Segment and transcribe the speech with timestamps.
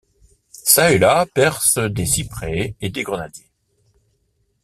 [0.65, 3.51] Çà et là percent des cyprès et des grenadiers.